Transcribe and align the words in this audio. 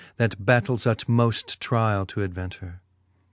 That 0.17 0.43
battels 0.43 0.85
utmoft 0.87 1.59
triall 1.59 2.07
to 2.07 2.23
adventer. 2.27 2.79